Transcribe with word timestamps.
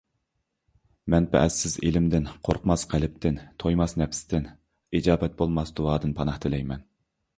مەنپەئەتسىز 1.13 1.75
ئىلىمدىن، 1.89 2.25
قورقماس 2.49 2.85
قەلبتىن، 2.93 3.37
تويماس 3.65 3.95
نەپستىن، 4.03 4.49
ئىجابەت 5.01 5.37
بولماس 5.43 5.75
دۇئادىن 5.81 6.17
پاناھ 6.21 6.41
تىلەيمەن. 6.49 6.83